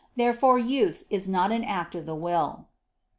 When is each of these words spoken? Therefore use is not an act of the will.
Therefore 0.15 0.57
use 0.57 1.03
is 1.11 1.29
not 1.29 1.51
an 1.51 1.63
act 1.63 1.93
of 1.93 2.07
the 2.07 2.15
will. 2.15 2.65